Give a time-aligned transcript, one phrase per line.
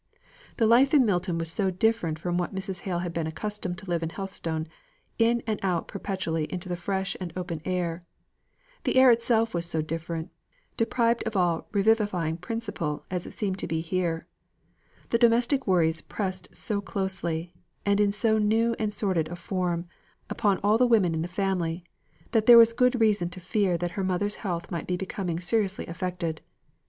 [0.57, 2.79] The life in Milton was so different from what Mrs.
[2.79, 4.65] Hale had been accustomed to live in Helstone,
[5.19, 8.01] in and out perpetually into the fresh and open air;
[8.83, 10.31] the air itself was so different,
[10.75, 14.23] deprived of all revivifying principle as it seemed to be here;
[15.11, 17.53] the domestic worries pressed so very closely,
[17.85, 19.85] and in so new and sordid a form,
[20.31, 21.83] upon all the women in the family,
[22.31, 25.85] that there was good reason to fear that her mother's health might be becoming seriously
[25.85, 26.41] affected.